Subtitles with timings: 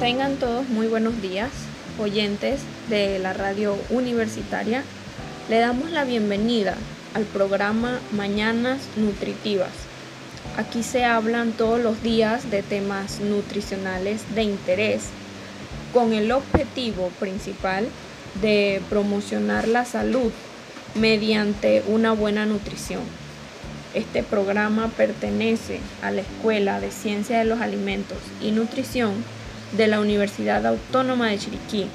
[0.00, 1.50] Tengan todos muy buenos días,
[1.98, 4.82] oyentes de la radio universitaria.
[5.50, 6.74] Le damos la bienvenida
[7.12, 9.68] al programa Mañanas Nutritivas.
[10.56, 15.08] Aquí se hablan todos los días de temas nutricionales de interés
[15.92, 17.86] con el objetivo principal
[18.40, 20.32] de promocionar la salud
[20.94, 23.02] mediante una buena nutrición.
[23.92, 29.12] Este programa pertenece a la Escuela de Ciencia de los Alimentos y Nutrición
[29.72, 31.86] de la Universidad Autónoma de Chiriquí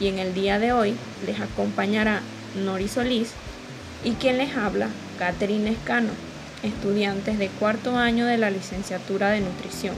[0.00, 0.94] y en el día de hoy
[1.26, 2.20] les acompañará
[2.64, 3.32] Nori Solís
[4.04, 6.10] y quien les habla, Catherine Escano,
[6.62, 9.94] estudiantes de cuarto año de la licenciatura de nutrición.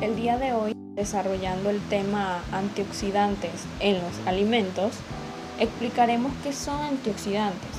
[0.00, 4.92] El día de hoy, desarrollando el tema antioxidantes en los alimentos,
[5.60, 7.77] explicaremos qué son antioxidantes,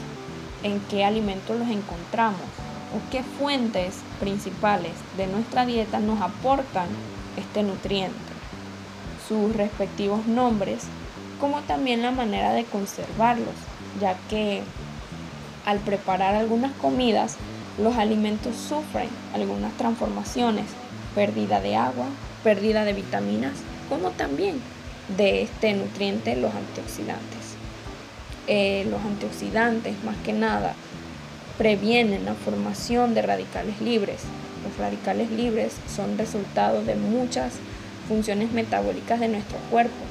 [0.63, 2.41] en qué alimentos los encontramos,
[2.95, 6.87] o qué fuentes principales de nuestra dieta nos aportan
[7.37, 8.17] este nutriente,
[9.27, 10.83] sus respectivos nombres,
[11.39, 13.55] como también la manera de conservarlos,
[14.01, 14.63] ya que
[15.65, 17.35] al preparar algunas comidas,
[17.77, 20.65] los alimentos sufren algunas transformaciones,
[21.15, 22.05] pérdida de agua,
[22.43, 23.53] pérdida de vitaminas,
[23.87, 24.61] como también
[25.15, 27.58] de este nutriente, los antioxidantes.
[28.51, 30.73] Eh, los antioxidantes, más que nada,
[31.59, 34.21] previenen la formación de radicales libres.
[34.67, 37.53] Los radicales libres son resultado de muchas
[38.07, 40.03] funciones metabólicas de nuestro cuerpo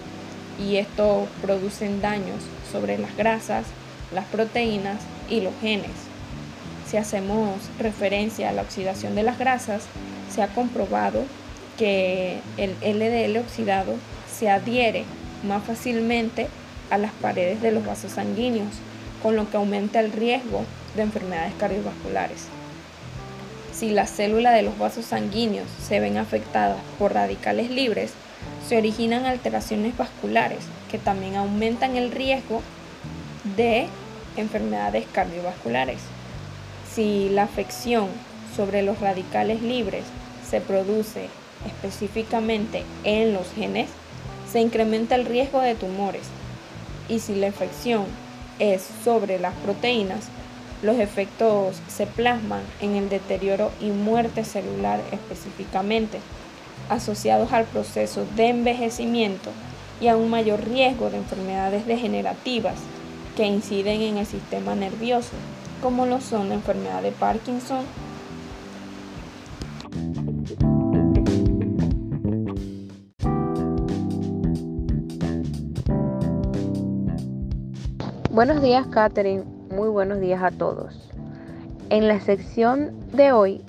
[0.56, 2.36] y esto producen daños
[2.70, 3.66] sobre las grasas,
[4.14, 5.90] las proteínas y los genes.
[6.88, 9.82] Si hacemos referencia a la oxidación de las grasas,
[10.32, 11.24] se ha comprobado
[11.76, 13.94] que el LDL oxidado
[14.32, 15.02] se adhiere
[15.42, 16.46] más fácilmente
[16.90, 18.74] a las paredes de los vasos sanguíneos,
[19.22, 22.46] con lo que aumenta el riesgo de enfermedades cardiovasculares.
[23.72, 28.12] Si las células de los vasos sanguíneos se ven afectadas por radicales libres,
[28.66, 30.60] se originan alteraciones vasculares
[30.90, 32.62] que también aumentan el riesgo
[33.56, 33.86] de
[34.36, 36.00] enfermedades cardiovasculares.
[36.92, 38.08] Si la afección
[38.56, 40.04] sobre los radicales libres
[40.48, 41.28] se produce
[41.66, 43.88] específicamente en los genes,
[44.50, 46.22] se incrementa el riesgo de tumores.
[47.08, 48.04] Y si la infección
[48.58, 50.28] es sobre las proteínas,
[50.82, 56.20] los efectos se plasman en el deterioro y muerte celular específicamente,
[56.88, 59.50] asociados al proceso de envejecimiento
[60.00, 62.76] y a un mayor riesgo de enfermedades degenerativas
[63.36, 65.32] que inciden en el sistema nervioso,
[65.82, 67.84] como lo son la enfermedad de Parkinson.
[78.30, 79.44] Buenos días, Catherine
[79.74, 81.10] muy buenos días a todos.
[81.88, 83.62] En la sección de hoy,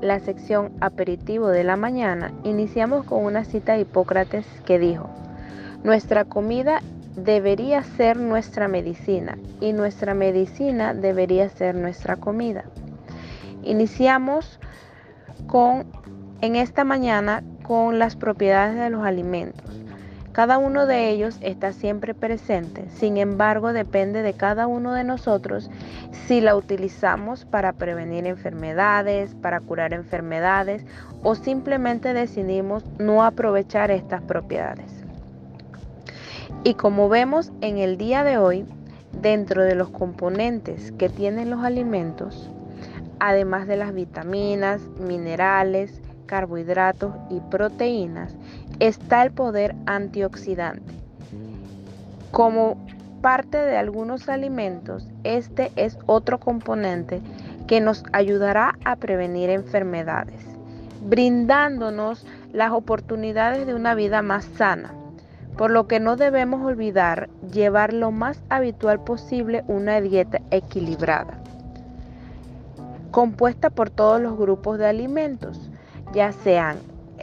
[0.00, 5.10] la sección aperitivo de la mañana, iniciamos con una cita de Hipócrates que dijo,
[5.82, 6.82] nuestra comida
[7.16, 12.64] debería ser nuestra medicina y nuestra medicina debería ser nuestra comida.
[13.64, 14.60] Iniciamos
[15.48, 15.84] con
[16.42, 19.85] en esta mañana con las propiedades de los alimentos.
[20.36, 25.70] Cada uno de ellos está siempre presente, sin embargo depende de cada uno de nosotros
[26.26, 30.84] si la utilizamos para prevenir enfermedades, para curar enfermedades
[31.22, 34.92] o simplemente decidimos no aprovechar estas propiedades.
[36.64, 38.66] Y como vemos en el día de hoy,
[39.22, 42.50] dentro de los componentes que tienen los alimentos,
[43.20, 48.36] además de las vitaminas, minerales, carbohidratos y proteínas,
[48.80, 50.92] está el poder antioxidante.
[52.30, 52.76] Como
[53.22, 57.20] parte de algunos alimentos, este es otro componente
[57.66, 60.44] que nos ayudará a prevenir enfermedades,
[61.08, 64.92] brindándonos las oportunidades de una vida más sana,
[65.56, 71.38] por lo que no debemos olvidar llevar lo más habitual posible una dieta equilibrada,
[73.10, 75.70] compuesta por todos los grupos de alimentos,
[76.12, 76.76] ya sean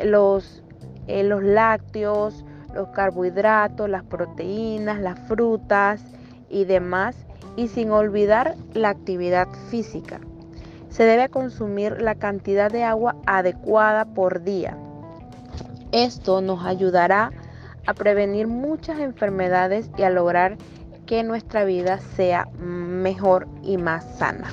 [0.04, 0.63] los
[1.08, 6.04] eh, los lácteos, los carbohidratos, las proteínas, las frutas
[6.50, 7.16] y demás,
[7.56, 10.20] y sin olvidar la actividad física.
[10.90, 14.78] Se debe consumir la cantidad de agua adecuada por día.
[15.92, 17.32] Esto nos ayudará
[17.86, 20.58] a prevenir muchas enfermedades y a lograr
[21.06, 24.50] que nuestra vida sea mejor y más sana.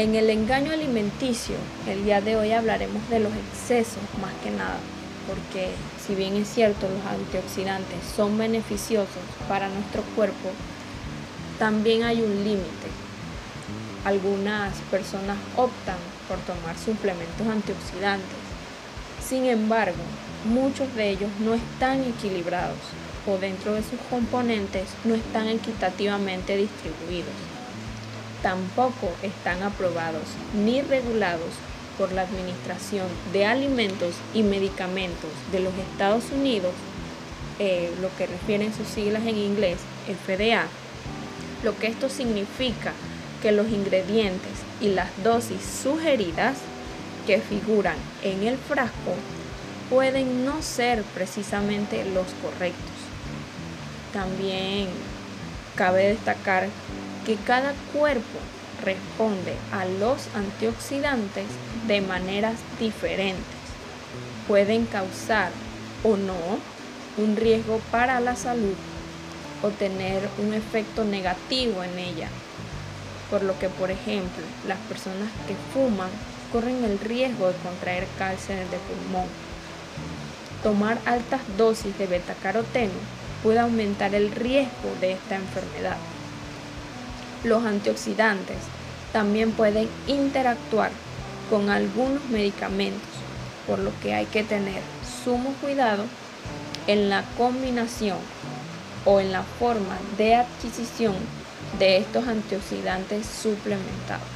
[0.00, 1.56] En el engaño alimenticio,
[1.86, 4.78] el día de hoy hablaremos de los excesos más que nada,
[5.28, 5.68] porque
[6.02, 10.52] si bien es cierto los antioxidantes son beneficiosos para nuestro cuerpo,
[11.58, 12.88] también hay un límite.
[14.06, 15.98] Algunas personas optan
[16.28, 18.38] por tomar suplementos antioxidantes.
[19.22, 20.02] Sin embargo,
[20.46, 22.78] muchos de ellos no están equilibrados
[23.26, 27.59] o dentro de sus componentes no están equitativamente distribuidos
[28.42, 31.50] tampoco están aprobados ni regulados
[31.98, 36.72] por la Administración de Alimentos y Medicamentos de los Estados Unidos,
[37.58, 40.66] eh, lo que refieren sus siglas en inglés, FDA,
[41.62, 42.92] lo que esto significa
[43.42, 46.56] que los ingredientes y las dosis sugeridas
[47.26, 49.14] que figuran en el frasco
[49.90, 52.80] pueden no ser precisamente los correctos.
[54.12, 54.88] También
[55.74, 56.68] cabe destacar
[57.24, 58.38] que cada cuerpo
[58.82, 61.46] responde a los antioxidantes
[61.86, 63.44] de maneras diferentes.
[64.48, 65.50] Pueden causar
[66.02, 66.58] o no
[67.16, 68.74] un riesgo para la salud
[69.62, 72.28] o tener un efecto negativo en ella.
[73.30, 76.10] Por lo que, por ejemplo, las personas que fuman
[76.52, 79.28] corren el riesgo de contraer cáncer de pulmón.
[80.62, 82.92] Tomar altas dosis de betacaroteno
[83.42, 85.96] puede aumentar el riesgo de esta enfermedad.
[87.44, 88.58] Los antioxidantes
[89.12, 90.90] también pueden interactuar
[91.48, 93.08] con algunos medicamentos,
[93.66, 94.82] por lo que hay que tener
[95.24, 96.04] sumo cuidado
[96.86, 98.18] en la combinación
[99.04, 101.14] o en la forma de adquisición
[101.78, 104.26] de estos antioxidantes suplementados.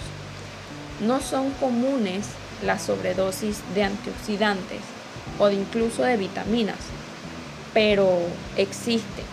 [1.00, 2.26] No son comunes
[2.62, 4.80] las sobredosis de antioxidantes
[5.38, 6.78] o incluso de vitaminas,
[7.74, 8.18] pero
[8.56, 9.24] existen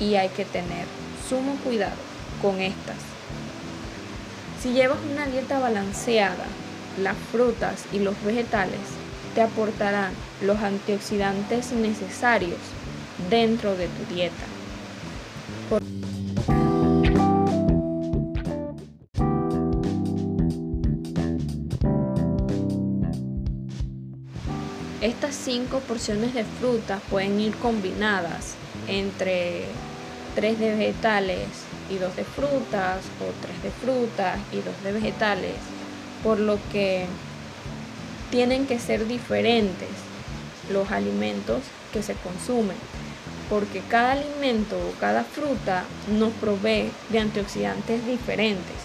[0.00, 0.86] y hay que tener
[1.28, 2.05] sumo cuidado
[2.42, 2.96] con estas.
[4.62, 6.46] Si llevas una dieta balanceada,
[7.02, 8.80] las frutas y los vegetales
[9.34, 12.58] te aportarán los antioxidantes necesarios
[13.28, 14.46] dentro de tu dieta.
[25.02, 28.54] Estas cinco porciones de frutas pueden ir combinadas
[28.88, 29.66] entre
[30.34, 31.46] tres de vegetales
[31.90, 35.56] y dos de frutas o tres de frutas y dos de vegetales,
[36.22, 37.06] por lo que
[38.30, 39.88] tienen que ser diferentes
[40.70, 41.62] los alimentos
[41.92, 42.76] que se consumen,
[43.48, 45.84] porque cada alimento o cada fruta
[46.18, 48.76] nos provee de antioxidantes diferentes,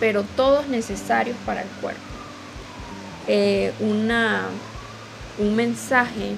[0.00, 2.00] pero todos necesarios para el cuerpo.
[3.26, 4.48] Eh, una,
[5.38, 6.34] un mensaje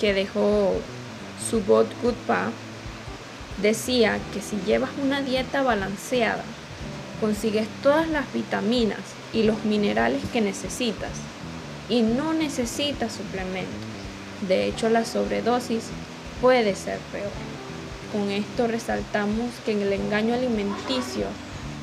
[0.00, 0.74] que dejó
[1.48, 2.50] Subot Gutpa
[3.62, 6.42] Decía que si llevas una dieta balanceada,
[7.20, 8.98] consigues todas las vitaminas
[9.32, 11.12] y los minerales que necesitas
[11.88, 13.72] y no necesitas suplementos.
[14.48, 15.84] De hecho, la sobredosis
[16.40, 17.30] puede ser peor.
[18.12, 21.26] Con esto resaltamos que el engaño alimenticio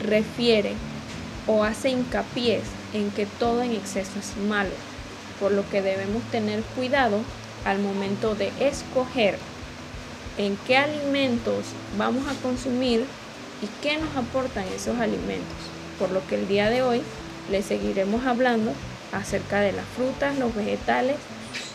[0.01, 0.73] refiere
[1.47, 2.61] o hace hincapié
[2.93, 4.71] en que todo en exceso es malo,
[5.39, 7.19] por lo que debemos tener cuidado
[7.65, 9.37] al momento de escoger
[10.37, 11.65] en qué alimentos
[11.97, 13.05] vamos a consumir
[13.61, 15.57] y qué nos aportan esos alimentos.
[15.99, 17.01] Por lo que el día de hoy
[17.49, 18.73] les seguiremos hablando
[19.11, 21.17] acerca de las frutas, los vegetales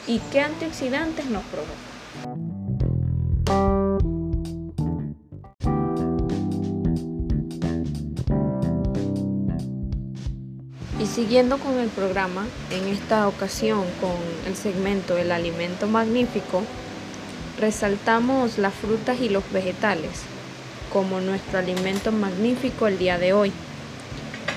[0.06, 1.86] y qué antioxidantes nos provocan.
[10.98, 16.62] Y siguiendo con el programa, en esta ocasión con el segmento El alimento magnífico,
[17.58, 20.10] Resaltamos las frutas y los vegetales
[20.92, 23.50] como nuestro alimento magnífico el día de hoy.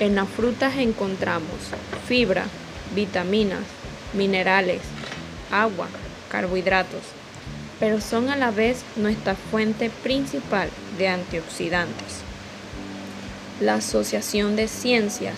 [0.00, 1.50] En las frutas encontramos
[2.06, 2.44] fibra,
[2.94, 3.62] vitaminas,
[4.12, 4.82] minerales,
[5.50, 5.88] agua,
[6.30, 7.02] carbohidratos,
[7.78, 12.20] pero son a la vez nuestra fuente principal de antioxidantes.
[13.60, 15.36] La Asociación de Ciencias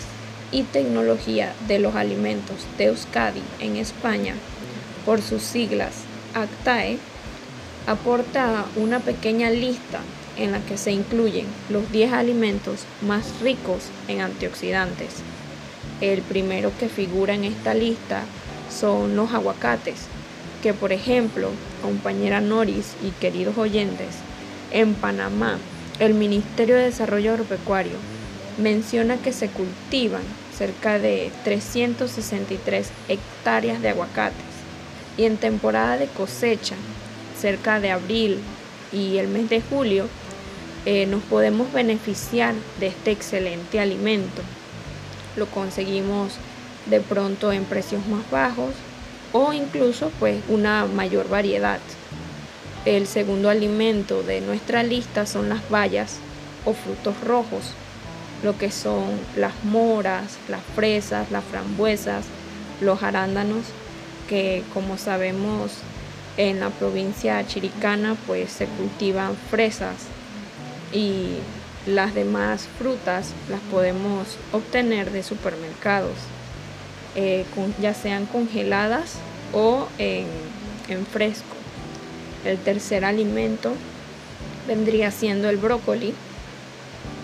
[0.51, 4.35] y Tecnología de los Alimentos de Euskadi en España,
[5.05, 5.93] por sus siglas
[6.33, 6.99] ACTAE,
[7.85, 9.99] aporta una pequeña lista
[10.37, 15.15] en la que se incluyen los 10 alimentos más ricos en antioxidantes.
[16.01, 18.23] El primero que figura en esta lista
[18.69, 20.05] son los aguacates,
[20.61, 21.49] que por ejemplo,
[21.81, 24.15] compañera Noris y queridos oyentes,
[24.71, 25.57] en Panamá,
[25.99, 27.97] el Ministerio de Desarrollo Agropecuario
[28.57, 30.23] menciona que se cultivan
[30.57, 34.37] cerca de 363 hectáreas de aguacates
[35.17, 36.75] y en temporada de cosecha
[37.39, 38.39] cerca de abril
[38.91, 40.07] y el mes de julio,
[40.85, 44.41] eh, nos podemos beneficiar de este excelente alimento.
[45.35, 46.33] lo conseguimos
[46.85, 48.75] de pronto en precios más bajos
[49.31, 51.79] o incluso pues una mayor variedad.
[52.85, 56.17] El segundo alimento de nuestra lista son las bayas
[56.65, 57.71] o frutos rojos,
[58.43, 62.25] lo que son las moras, las fresas, las frambuesas,
[62.81, 63.65] los arándanos,
[64.27, 65.71] que como sabemos
[66.37, 69.95] en la provincia chiricana pues se cultivan fresas
[70.91, 71.37] y
[71.85, 76.13] las demás frutas las podemos obtener de supermercados,
[77.15, 77.45] eh,
[77.81, 79.15] ya sean congeladas
[79.53, 80.27] o en,
[80.87, 81.55] en fresco.
[82.45, 83.73] El tercer alimento
[84.67, 86.13] vendría siendo el brócoli.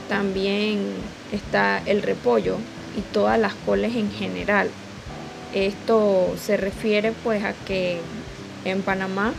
[0.07, 0.93] También
[1.31, 2.57] está el repollo
[2.97, 4.69] y todas las coles en general.
[5.53, 7.99] Esto se refiere pues a que
[8.65, 9.33] en Panamá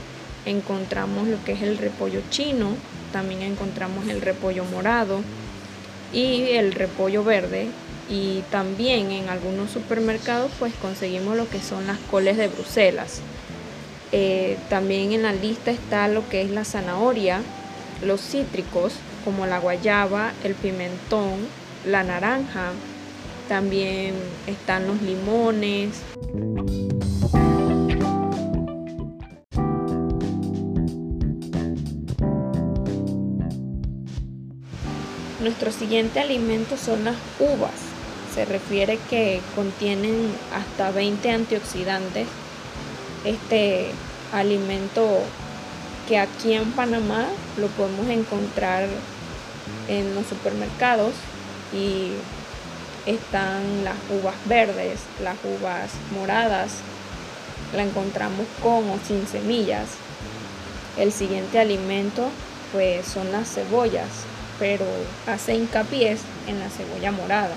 [0.47, 2.75] encontramos lo que es el repollo chino,
[3.13, 5.21] también encontramos el repollo morado
[6.13, 7.69] y el repollo verde
[8.09, 13.21] y también en algunos supermercados pues conseguimos lo que son las coles de Bruselas.
[14.13, 17.41] Eh, también en la lista está lo que es la zanahoria,
[18.05, 21.47] los cítricos como la guayaba, el pimentón,
[21.87, 22.73] la naranja,
[23.49, 24.15] también
[24.47, 26.03] están los limones.
[35.41, 37.73] Nuestro siguiente alimento son las uvas.
[38.35, 42.27] Se refiere que contienen hasta 20 antioxidantes.
[43.25, 43.91] Este
[44.35, 45.21] alimento
[46.07, 47.25] que aquí en Panamá
[47.57, 48.87] lo podemos encontrar
[49.89, 51.15] en los supermercados
[51.73, 52.11] y
[53.07, 56.73] están las uvas verdes, las uvas moradas,
[57.75, 59.87] la encontramos con o sin semillas.
[60.99, 62.29] El siguiente alimento
[62.73, 64.27] pues son las cebollas,
[64.61, 64.85] pero
[65.27, 67.55] hace hincapié en la cebolla morada,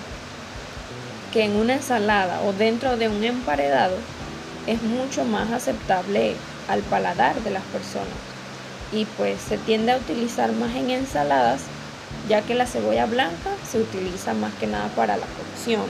[1.31, 3.97] que en una ensalada o dentro de un emparedado
[4.65, 6.35] es mucho más aceptable
[6.69, 8.07] al paladar de las personas
[8.93, 11.61] y pues se tiende a utilizar más en ensaladas
[12.29, 15.89] ya que la cebolla blanca se utiliza más que nada para las cocciones.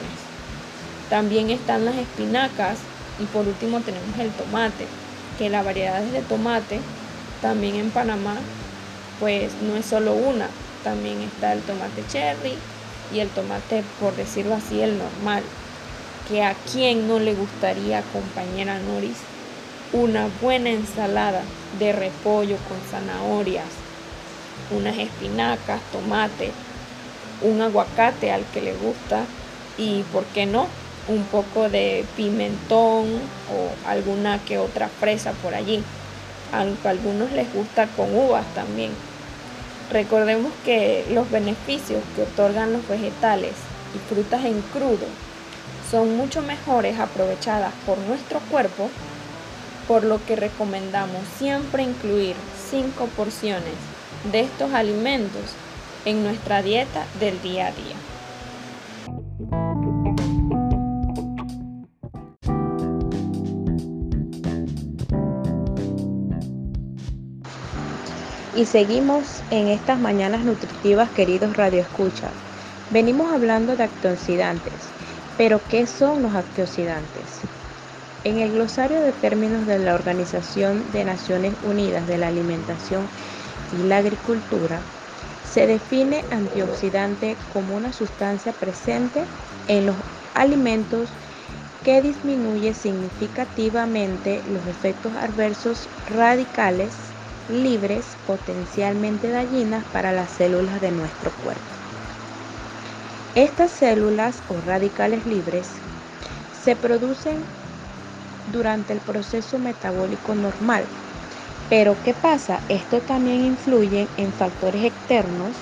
[1.10, 2.78] También están las espinacas
[3.20, 4.88] y por último tenemos el tomate,
[5.38, 6.80] que la variedad de tomate
[7.42, 8.36] también en Panamá
[9.20, 10.48] pues no es solo una,
[10.84, 12.54] también está el tomate cherry
[13.14, 15.44] y el tomate, por decirlo así, el normal.
[16.28, 19.18] Que a quien no le gustaría, compañera Noris,
[19.92, 21.42] una buena ensalada
[21.80, 23.66] de repollo con zanahorias,
[24.72, 26.52] unas espinacas, tomate,
[27.42, 29.24] un aguacate al que le gusta
[29.78, 30.68] y, ¿por qué no?
[31.08, 33.08] Un poco de pimentón
[33.52, 35.84] o alguna que otra fresa por allí.
[36.54, 38.92] Aunque a algunos les gusta con uvas también.
[39.94, 43.52] Recordemos que los beneficios que otorgan los vegetales
[43.96, 45.06] y frutas en crudo
[45.92, 48.90] son mucho mejores aprovechadas por nuestro cuerpo,
[49.88, 52.36] por lo que recomendamos siempre incluir
[52.72, 53.76] 5 porciones
[54.32, 55.54] de estos alimentos
[56.06, 58.13] en nuestra dieta del día a día.
[68.56, 72.34] Y seguimos en estas mañanas nutritivas, queridos radioescuchas.
[72.92, 74.94] Venimos hablando de antioxidantes,
[75.38, 77.42] pero ¿qué son los antioxidantes?
[78.24, 83.10] En el glosario de términos de la Organización de Naciones Unidas de la Alimentación
[83.72, 84.84] y la Agricultura,
[85.42, 89.26] se define antioxidante como una sustancia presente
[89.68, 89.96] en los
[90.36, 91.12] alimentos
[91.84, 97.13] que disminuye significativamente los efectos adversos radicales
[97.48, 101.74] libres potencialmente dañinas para las células de nuestro cuerpo.
[103.36, 105.82] Estas células o radicales libres
[106.52, 107.44] se producen
[108.48, 110.86] durante el proceso metabólico normal.
[111.70, 112.62] Pero ¿qué pasa?
[112.70, 115.58] Esto también influye en factores externos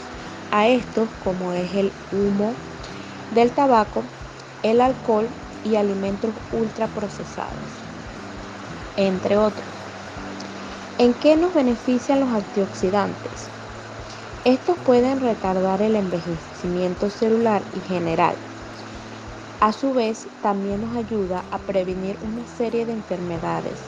[0.52, 2.54] a estos como es el humo
[3.32, 4.04] del tabaco,
[4.62, 5.30] el alcohol
[5.64, 7.72] y alimentos ultraprocesados,
[8.98, 9.81] entre otros.
[11.02, 13.50] ¿En qué nos benefician los antioxidantes?
[14.46, 18.36] Estos pueden retardar el envejecimiento celular y general.
[19.62, 23.80] A su vez, también nos ayuda a prevenir una serie de enfermedades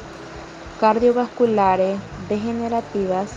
[0.79, 3.29] cardiovasculares, degenerativas.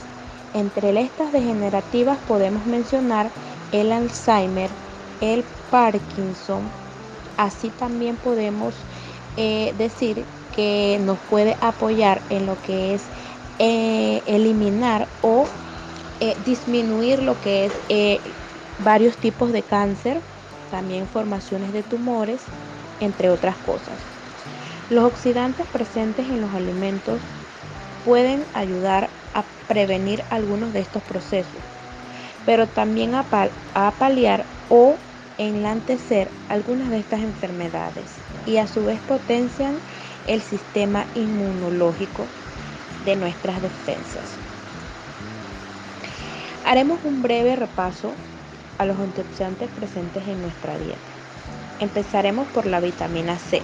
[0.54, 3.30] Entre estas degenerativas podemos mencionar
[3.72, 4.70] el Alzheimer,
[5.20, 6.62] el Parkinson.
[7.36, 8.74] Así también podemos
[9.36, 13.02] eh, decir que nos puede apoyar en lo que es
[13.58, 15.44] eh, eliminar o
[16.20, 18.20] eh, disminuir lo que es eh,
[18.78, 20.22] varios tipos de cáncer
[20.70, 22.44] también formaciones de tumores,
[23.00, 24.00] entre otras cosas.
[24.88, 27.20] Los oxidantes presentes en los alimentos
[28.04, 31.62] pueden ayudar a prevenir algunos de estos procesos,
[32.44, 33.24] pero también a,
[33.98, 34.96] paliar o
[35.38, 39.80] enlantecer algunas de estas enfermedades y a su vez potencian
[40.26, 42.28] el sistema inmunológico
[43.06, 44.36] de nuestras defensas.
[46.66, 48.12] Haremos un breve repaso
[48.76, 50.98] a los antioxidantes presentes en nuestra dieta.
[51.80, 53.62] Empezaremos por la vitamina C.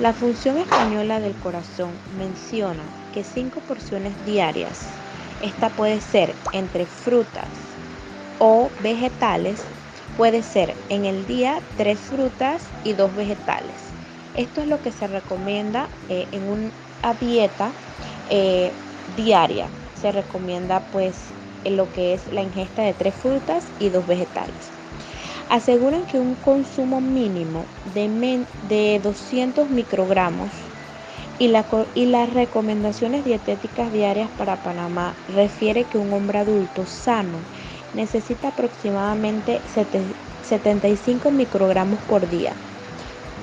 [0.00, 4.86] La función española del corazón menciona que 5 porciones diarias,
[5.42, 7.48] esta puede ser entre frutas
[8.38, 9.60] o vegetales,
[10.16, 13.74] puede ser en el día 3 frutas y 2 vegetales.
[14.34, 17.72] Esto es lo que se recomienda eh, en una dieta
[18.28, 18.74] eh,
[19.06, 19.72] diaria.
[19.94, 24.72] Se recomienda pues lo que es la ingesta de 3 frutas y 2 vegetales
[25.48, 30.72] aseguran que un consumo mínimo de, de 200 microgramos
[31.38, 31.52] y,
[31.94, 37.46] y las recomendaciones dietéticas diarias para Panamá refiere que un hombre adulto sano
[37.92, 42.56] necesita aproximadamente 75 microgramos por día.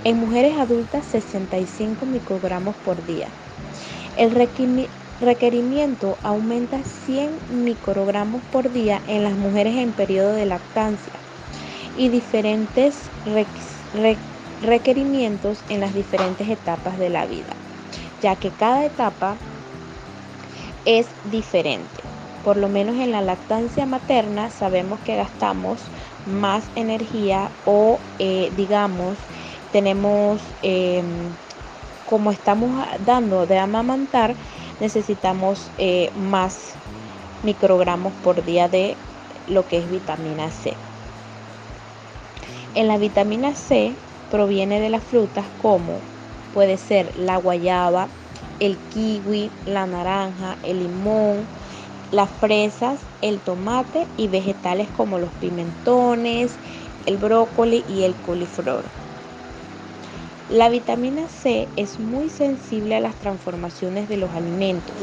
[0.04, 3.34] En mujeres adultas 65 microgramos por día.
[4.18, 4.32] El
[5.20, 11.12] requerimiento aumenta 100 microgramos por día en las mujeres en periodo de lactancia
[11.98, 13.12] y diferentes
[14.62, 17.50] requerimientos en las diferentes etapas de la vida,
[18.22, 19.38] ya que cada etapa
[20.86, 22.04] es diferente.
[22.44, 25.92] Por lo menos en la lactancia materna sabemos que gastamos
[26.26, 29.18] más energía o eh, digamos
[29.72, 31.36] tenemos em,
[32.06, 34.36] como estamos dando de amamantar
[34.80, 36.78] necesitamos eh, más
[37.44, 38.98] microgramos por día de
[39.48, 40.78] lo que es vitamina C.
[42.74, 43.96] En la vitamina C
[44.30, 46.02] proviene de las frutas como
[46.54, 48.10] puede ser la guayaba,
[48.60, 51.48] el kiwi, la naranja, el limón,
[52.12, 56.60] las fresas, el tomate y vegetales como los pimentones,
[57.06, 59.05] el brócoli y el coliflor.
[60.50, 64.96] La vitamina C es muy sensible a las transformaciones de los alimentos,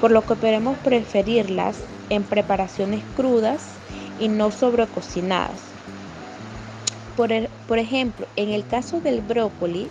[0.00, 3.78] por lo que podemos preferirlas en preparaciones crudas
[4.18, 5.62] y no sobrecocinadas.
[7.14, 9.88] Por, ejemplo, en el caso del brócoli,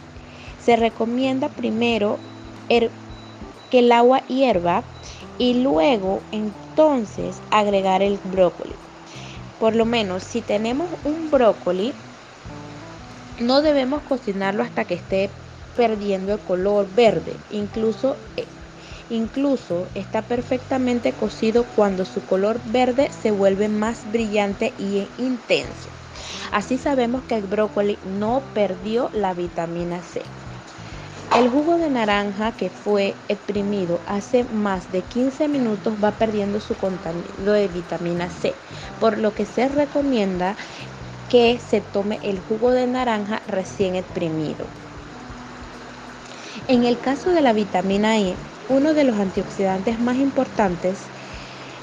[0.60, 2.20] se recomienda primero
[2.68, 4.84] que el agua hierva
[5.38, 8.76] y luego entonces agregar el brócoli.
[9.58, 11.94] Por lo menos si tenemos un brócoli,
[13.40, 15.30] no debemos cocinarlo hasta que esté
[15.76, 17.36] perdiendo el color verde.
[17.50, 18.46] Incluso, eh,
[19.10, 25.90] incluso está perfectamente cocido cuando su color verde se vuelve más brillante y intenso.
[26.52, 30.22] Así sabemos que el brócoli no perdió la vitamina C.
[31.38, 36.76] El jugo de naranja que fue exprimido hace más de 15 minutos va perdiendo su
[36.76, 38.54] contenido de vitamina C,
[39.00, 40.58] por lo que se recomienda
[41.32, 44.68] que se tome el jugo de naranja recién exprimido.
[46.68, 48.36] En el caso de la vitamina E,
[48.68, 51.08] uno de los antioxidantes más importantes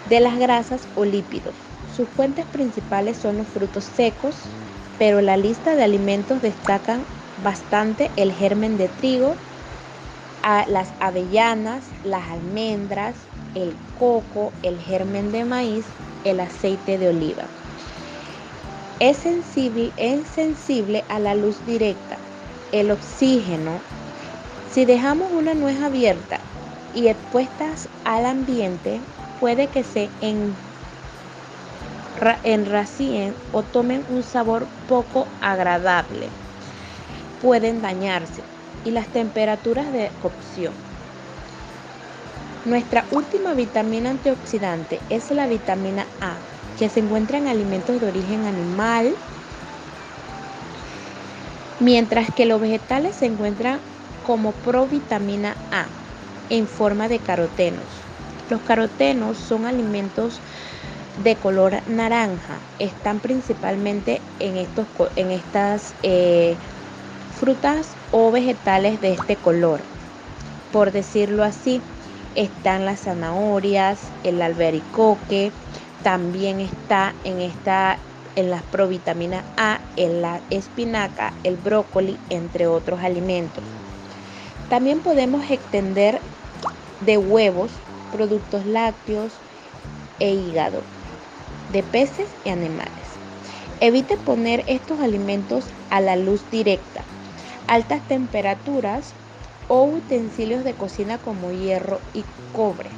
[0.07, 1.55] de las grasas o lípidos,
[1.97, 4.51] sus fuentes principales son los frutos secos,
[4.99, 7.07] pero la lista de alimentos destacan
[7.43, 9.35] bastante el germen de trigo,
[10.67, 13.17] las avellanas, las almendras,
[13.55, 15.87] el coco, el germen de maíz,
[16.25, 17.49] el aceite de oliva.
[19.01, 22.19] Es sensible, es sensible a la luz directa,
[22.73, 23.81] el oxígeno.
[24.69, 26.41] Si dejamos una nuez abierta
[26.93, 29.01] y expuestas al ambiente,
[29.39, 30.57] puede que se en
[32.43, 36.29] enracíen o tomen un sabor poco agradable.
[37.41, 38.43] Pueden dañarse
[38.85, 40.75] y las temperaturas de cocción.
[42.65, 46.48] Nuestra última vitamina antioxidante es la vitamina A,
[46.79, 49.15] que se encuentra en alimentos de origen animal,
[51.81, 53.81] mientras que los vegetales se encuentran
[54.27, 55.87] como provitamina A
[56.51, 57.85] en forma de carotenos.
[58.51, 60.41] Los carotenos son alimentos
[61.23, 64.87] de color naranja están principalmente en, estos,
[65.17, 66.57] en estas eh,
[67.39, 69.81] frutas o vegetales de este color.
[70.73, 71.81] Por decirlo así,
[72.35, 75.51] están las zanahorias, el albericoque,
[76.03, 77.99] también está en esta
[78.37, 83.65] en las provitaminas A, en la espinaca, el brócoli, entre otros alimentos.
[84.69, 86.21] También podemos extender
[87.01, 87.73] de huevos,
[88.13, 89.41] productos lácteos
[90.21, 90.85] e hígado
[91.73, 93.19] de peces y animales.
[93.81, 97.05] Evite poner estos alimentos a la luz directa,
[97.67, 99.15] altas temperaturas
[99.69, 102.91] o utensilios de cocina como hierro y cobre.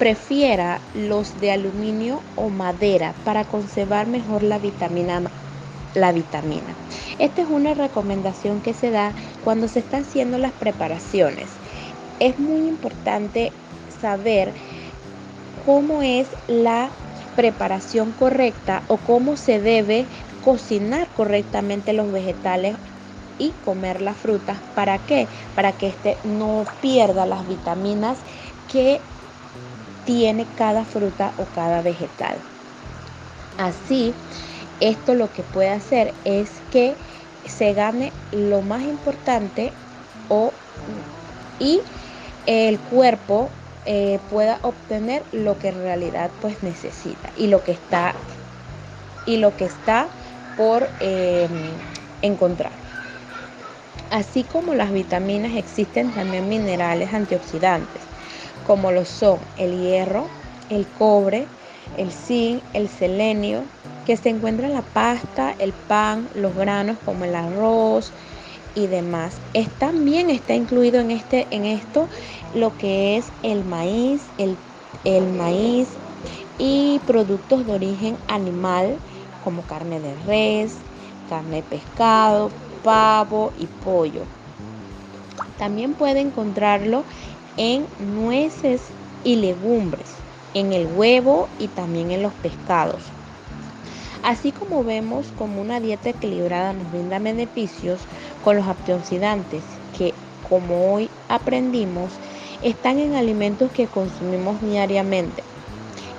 [0.00, 5.30] Prefiera los de aluminio o madera para conservar mejor la vitamina
[5.92, 6.74] la vitamina.
[7.18, 11.50] Esta es una recomendación que se da cuando se están haciendo las preparaciones.
[12.18, 13.52] Es muy importante
[14.00, 14.54] saber
[15.66, 16.90] cómo es la
[17.36, 20.06] preparación correcta o cómo se debe
[20.42, 22.74] cocinar correctamente los vegetales
[23.36, 24.60] y comer las frutas.
[24.74, 25.28] ¿Para qué?
[25.54, 28.16] Para que éste no pierda las vitaminas
[28.66, 29.02] que
[30.04, 32.38] tiene cada fruta o cada vegetal.
[33.58, 34.14] Así,
[34.80, 36.96] esto lo que puede hacer es que
[37.44, 39.72] se gane lo más importante
[40.28, 40.52] o,
[41.58, 41.80] y
[42.46, 43.50] el cuerpo
[43.84, 48.14] eh, pueda obtener lo que en realidad pues necesita y lo que está
[49.26, 50.08] y lo que está
[50.56, 51.50] por em,
[52.22, 52.72] encontrar.
[54.10, 58.02] Así como las vitaminas existen también minerales antioxidantes,
[58.70, 60.28] como lo son el hierro,
[60.68, 61.48] el cobre,
[61.96, 63.64] el zinc, el selenio,
[64.06, 68.12] que se encuentra en la pasta, el pan, los granos como el arroz
[68.76, 69.40] y demás.
[69.78, 72.06] también está incluido en, este, en esto
[72.54, 74.56] lo que es el maíz, el,
[75.02, 75.88] el maíz
[76.56, 78.98] y productos de origen animal
[79.42, 80.76] como carne de res,
[81.28, 82.52] carne de pescado,
[82.84, 84.22] pavo y pollo.
[85.58, 87.04] También puede encontrarlo
[87.56, 88.92] en nueces
[89.24, 90.16] y legumbres,
[90.54, 93.12] en el huevo y también en los pescados.
[94.22, 98.06] Así como vemos como una dieta equilibrada nos brinda beneficios
[98.42, 99.64] con los antioxidantes
[99.96, 100.14] que,
[100.46, 102.12] como hoy aprendimos,
[102.62, 105.42] están en alimentos que consumimos diariamente.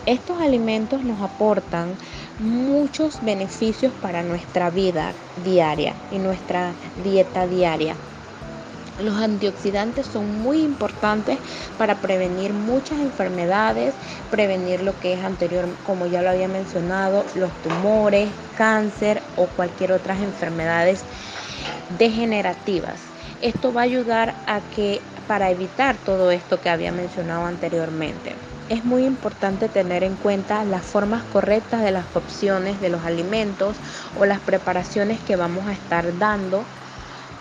[0.08, 1.96] Estos alimentos nos aportan
[2.40, 7.96] muchos beneficios para nuestra vida diaria y nuestra dieta diaria.
[9.02, 11.40] Los antioxidantes son muy importantes
[11.78, 13.96] para prevenir muchas enfermedades,
[14.30, 19.92] prevenir lo que es anterior, como ya lo había mencionado, los tumores, cáncer o cualquier
[19.92, 21.04] otras enfermedades
[21.98, 23.02] degenerativas.
[23.42, 28.36] Esto va a ayudar a que para evitar todo esto que había mencionado anteriormente.
[28.70, 33.78] Es muy importante tener en cuenta las formas correctas de las opciones de los alimentos
[34.16, 36.66] o las preparaciones que vamos a estar dando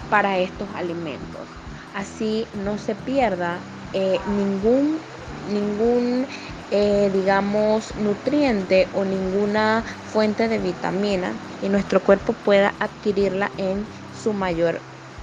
[0.08, 1.48] para estos alimentos.
[1.94, 3.60] Así no se pierda
[3.92, 5.00] eh, ningún,
[5.48, 6.26] ningún
[6.70, 14.32] eh, digamos, nutriente o ninguna fuente de vitamina y nuestro cuerpo pueda adquirirla en su
[14.32, 14.80] mayor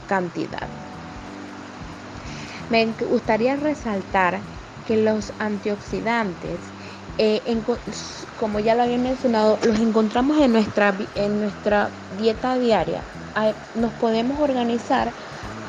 [0.07, 0.69] cantidad.
[2.69, 4.41] Me gustaría resaltar
[4.85, 6.59] que los antioxidantes,
[7.17, 7.41] eh,
[8.39, 13.01] como ya lo había mencionado, los encontramos en nuestra, en nuestra dieta diaria
[13.75, 15.11] nos podemos organizar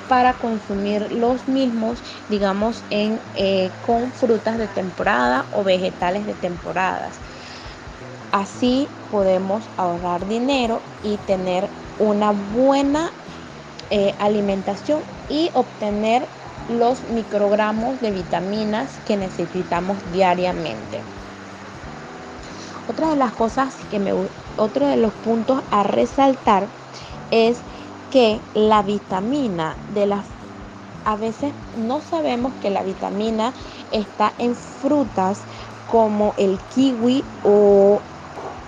[0.09, 1.99] para consumir los mismos,
[2.31, 7.15] digamos, eh, con frutas de temporada o vegetales de temporadas.
[8.33, 13.11] Así podemos ahorrar dinero y tener una buena
[13.91, 16.23] eh, alimentación y obtener
[16.71, 21.01] los microgramos de vitaminas que necesitamos diariamente.
[22.89, 24.13] Otra de las cosas que me,
[24.57, 26.71] otro de los puntos a resaltar
[27.31, 27.63] es
[28.11, 30.27] que la vitamina de las
[31.05, 33.53] a veces no sabemos que la vitamina
[33.91, 35.47] está en frutas
[35.87, 38.01] como el kiwi o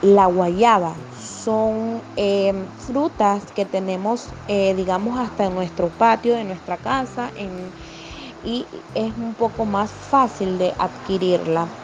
[0.03, 0.97] la guayaba.
[1.19, 7.31] Son em, frutas que tenemos, eh, digamos, hasta en nuestro patio de nuestra casa
[8.43, 11.80] y es un poco más fácil de adquirirla.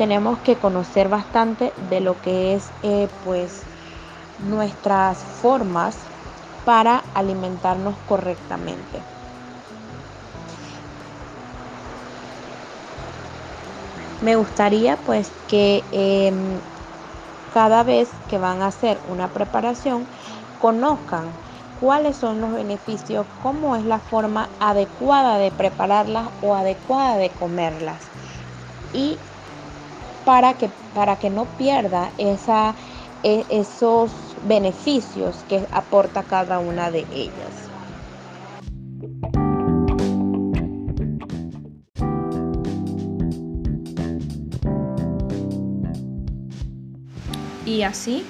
[0.00, 3.66] Tenemos que conocer bastante de lo que es, eh, pues,
[4.38, 5.98] nuestras formas
[6.64, 9.02] para alimentarnos correctamente.
[14.22, 16.62] Me gustaría pues que em,
[17.52, 20.06] cada vez que van a hacer una preparación
[20.58, 21.30] conozcan
[21.78, 28.10] cuáles son los beneficios, cómo es la forma adecuada de prepararlas o adecuada de comerlas.
[28.94, 29.18] Y
[30.30, 32.76] para que, para que no pierda esa,
[33.24, 34.12] e, esos
[34.46, 37.34] beneficios que aporta cada una de ellas.
[47.66, 48.24] Y así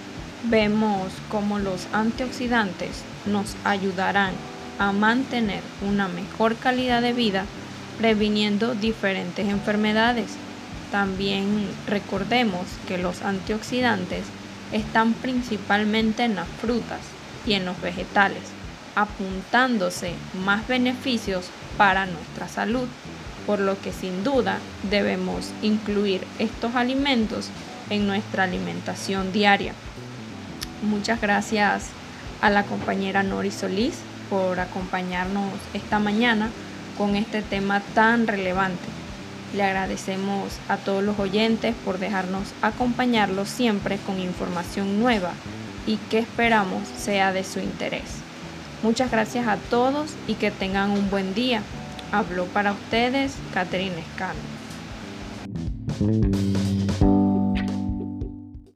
[0.45, 4.33] vemos cómo los antioxidantes nos ayudarán
[4.79, 7.45] a mantener una mejor calidad de vida
[7.99, 10.39] previniendo diferentes enfermedades.
[10.91, 14.25] También recordemos que los antioxidantes
[14.73, 17.01] están principalmente en las frutas
[17.47, 18.43] y en los vegetales,
[18.95, 22.89] apuntándose más beneficios para nuestra salud,
[23.47, 24.59] por lo que sin duda
[24.91, 27.49] debemos incluir estos alimentos
[27.89, 29.75] en nuestra alimentación diaria.
[30.83, 31.89] Muchas gracias
[32.41, 33.99] a la compañera Nori Solís
[34.29, 36.51] por acompañarnos esta mañana
[36.97, 39.00] con este tema tan relevante.
[39.55, 45.33] Le agradecemos a todos los oyentes por dejarnos acompañarlos siempre con información nueva
[45.87, 48.21] y que esperamos sea de su interés.
[48.83, 51.63] Muchas gracias a todos y que tengan un buen día.
[52.13, 54.39] Habló para ustedes Catherine Escano.